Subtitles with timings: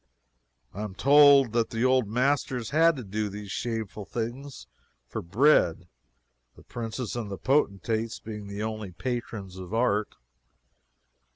[0.73, 4.65] I am told that the old masters had to do these shameful things
[5.05, 5.87] for bread,
[6.55, 10.15] the princes and potentates being the only patrons of art.